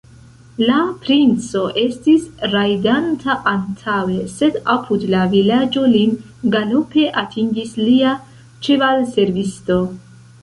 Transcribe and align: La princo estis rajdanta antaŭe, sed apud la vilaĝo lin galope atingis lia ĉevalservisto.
La 0.67 0.75
princo 1.01 1.59
estis 1.79 2.23
rajdanta 2.53 3.35
antaŭe, 3.51 4.15
sed 4.39 4.57
apud 4.75 5.05
la 5.13 5.27
vilaĝo 5.33 5.83
lin 5.95 6.15
galope 6.55 7.03
atingis 7.23 7.75
lia 7.89 8.15
ĉevalservisto. 8.69 9.79